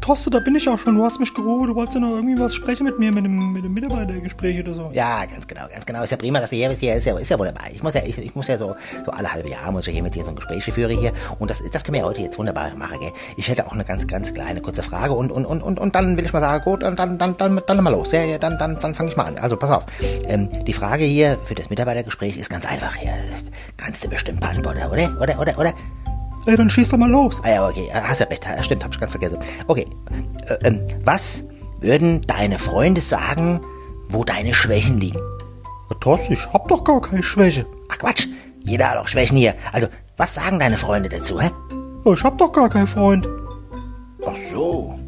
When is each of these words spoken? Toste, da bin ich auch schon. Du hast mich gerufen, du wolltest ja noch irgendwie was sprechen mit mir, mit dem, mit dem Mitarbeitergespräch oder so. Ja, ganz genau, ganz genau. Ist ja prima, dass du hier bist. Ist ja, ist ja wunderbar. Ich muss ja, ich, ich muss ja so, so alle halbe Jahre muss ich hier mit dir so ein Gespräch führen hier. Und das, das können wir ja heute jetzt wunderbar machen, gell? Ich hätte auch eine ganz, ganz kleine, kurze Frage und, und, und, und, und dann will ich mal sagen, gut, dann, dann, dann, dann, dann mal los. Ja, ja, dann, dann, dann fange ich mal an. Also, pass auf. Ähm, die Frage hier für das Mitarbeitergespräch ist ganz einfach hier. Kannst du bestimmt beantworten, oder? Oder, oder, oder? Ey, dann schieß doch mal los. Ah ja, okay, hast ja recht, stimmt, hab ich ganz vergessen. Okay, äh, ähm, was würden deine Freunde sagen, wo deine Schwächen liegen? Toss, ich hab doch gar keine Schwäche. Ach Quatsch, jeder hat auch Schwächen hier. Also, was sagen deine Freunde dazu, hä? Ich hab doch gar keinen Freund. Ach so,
Toste, 0.00 0.30
da 0.30 0.38
bin 0.38 0.54
ich 0.54 0.68
auch 0.68 0.78
schon. 0.78 0.96
Du 0.96 1.04
hast 1.04 1.18
mich 1.18 1.32
gerufen, 1.32 1.68
du 1.68 1.74
wolltest 1.74 1.94
ja 1.94 2.00
noch 2.00 2.10
irgendwie 2.10 2.38
was 2.38 2.54
sprechen 2.54 2.84
mit 2.84 2.98
mir, 2.98 3.12
mit 3.12 3.24
dem, 3.24 3.52
mit 3.52 3.64
dem 3.64 3.72
Mitarbeitergespräch 3.72 4.60
oder 4.60 4.74
so. 4.74 4.90
Ja, 4.92 5.24
ganz 5.24 5.46
genau, 5.46 5.66
ganz 5.68 5.86
genau. 5.86 6.02
Ist 6.02 6.10
ja 6.10 6.16
prima, 6.16 6.40
dass 6.40 6.50
du 6.50 6.56
hier 6.56 6.68
bist. 6.68 6.82
Ist 6.82 7.06
ja, 7.06 7.18
ist 7.18 7.30
ja 7.30 7.38
wunderbar. 7.38 7.64
Ich 7.72 7.82
muss 7.82 7.94
ja, 7.94 8.02
ich, 8.04 8.16
ich 8.18 8.34
muss 8.34 8.48
ja 8.48 8.58
so, 8.58 8.74
so 9.04 9.10
alle 9.10 9.32
halbe 9.32 9.48
Jahre 9.48 9.72
muss 9.72 9.86
ich 9.86 9.94
hier 9.94 10.02
mit 10.02 10.14
dir 10.14 10.24
so 10.24 10.30
ein 10.30 10.36
Gespräch 10.36 10.64
führen 10.64 10.98
hier. 10.98 11.12
Und 11.38 11.50
das, 11.50 11.62
das 11.72 11.84
können 11.84 11.94
wir 11.94 12.00
ja 12.00 12.06
heute 12.06 12.20
jetzt 12.20 12.38
wunderbar 12.38 12.74
machen, 12.76 13.00
gell? 13.00 13.12
Ich 13.36 13.48
hätte 13.48 13.66
auch 13.66 13.72
eine 13.72 13.84
ganz, 13.84 14.06
ganz 14.06 14.32
kleine, 14.34 14.60
kurze 14.60 14.82
Frage 14.82 15.14
und, 15.14 15.32
und, 15.32 15.46
und, 15.46 15.62
und, 15.62 15.78
und 15.78 15.94
dann 15.94 16.16
will 16.16 16.24
ich 16.24 16.32
mal 16.32 16.40
sagen, 16.40 16.62
gut, 16.64 16.82
dann, 16.82 16.96
dann, 16.96 17.18
dann, 17.18 17.36
dann, 17.36 17.60
dann 17.66 17.82
mal 17.82 17.90
los. 17.90 18.12
Ja, 18.12 18.22
ja, 18.22 18.38
dann, 18.38 18.58
dann, 18.58 18.78
dann 18.80 18.94
fange 18.94 19.10
ich 19.10 19.16
mal 19.16 19.24
an. 19.24 19.38
Also, 19.38 19.56
pass 19.56 19.70
auf. 19.70 19.86
Ähm, 20.28 20.48
die 20.64 20.72
Frage 20.72 21.04
hier 21.04 21.38
für 21.44 21.54
das 21.54 21.70
Mitarbeitergespräch 21.70 22.36
ist 22.36 22.50
ganz 22.50 22.66
einfach 22.66 22.94
hier. 22.94 23.12
Kannst 23.76 24.04
du 24.04 24.08
bestimmt 24.08 24.40
beantworten, 24.40 24.80
oder? 24.90 25.16
Oder, 25.20 25.40
oder, 25.40 25.58
oder? 25.58 25.74
Ey, 26.46 26.56
dann 26.56 26.68
schieß 26.68 26.90
doch 26.90 26.98
mal 26.98 27.10
los. 27.10 27.40
Ah 27.42 27.50
ja, 27.50 27.68
okay, 27.68 27.90
hast 27.92 28.20
ja 28.20 28.26
recht, 28.26 28.44
stimmt, 28.62 28.84
hab 28.84 28.92
ich 28.92 29.00
ganz 29.00 29.12
vergessen. 29.12 29.38
Okay, 29.66 29.86
äh, 30.48 30.58
ähm, 30.64 30.80
was 31.04 31.44
würden 31.80 32.22
deine 32.26 32.58
Freunde 32.58 33.00
sagen, 33.00 33.60
wo 34.08 34.24
deine 34.24 34.52
Schwächen 34.54 34.98
liegen? 34.98 35.20
Toss, 36.00 36.28
ich 36.28 36.52
hab 36.52 36.68
doch 36.68 36.84
gar 36.84 37.00
keine 37.00 37.22
Schwäche. 37.22 37.66
Ach 37.88 37.98
Quatsch, 37.98 38.26
jeder 38.64 38.90
hat 38.90 38.98
auch 38.98 39.08
Schwächen 39.08 39.38
hier. 39.38 39.54
Also, 39.72 39.88
was 40.16 40.34
sagen 40.34 40.58
deine 40.58 40.76
Freunde 40.76 41.08
dazu, 41.08 41.40
hä? 41.40 41.50
Ich 42.04 42.22
hab 42.22 42.36
doch 42.36 42.52
gar 42.52 42.68
keinen 42.68 42.86
Freund. 42.86 43.26
Ach 44.26 44.36
so, 44.52 44.98